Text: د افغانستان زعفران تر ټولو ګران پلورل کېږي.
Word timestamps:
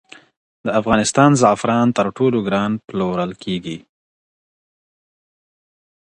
د 0.65 0.67
افغانستان 0.79 1.29
زعفران 1.41 1.87
تر 1.97 2.05
ټولو 2.17 2.37
ګران 2.47 2.71
پلورل 2.87 3.31
کېږي. 3.43 3.77